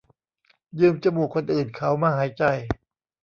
[0.79, 2.43] ยืมจมูกคนอื่นเขามาหายใจ